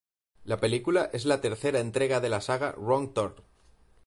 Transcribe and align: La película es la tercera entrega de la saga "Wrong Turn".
La 0.45 0.57
película 0.59 1.11
es 1.13 1.25
la 1.25 1.41
tercera 1.41 1.79
entrega 1.79 2.19
de 2.19 2.29
la 2.29 2.41
saga 2.41 2.71
"Wrong 2.71 3.13
Turn". 3.13 3.35